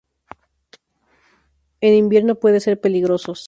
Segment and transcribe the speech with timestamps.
[1.79, 3.39] En invierno pueden ser peligrosos.